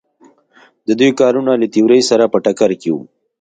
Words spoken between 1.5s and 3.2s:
له تیورۍ سره په ټکر کې وو.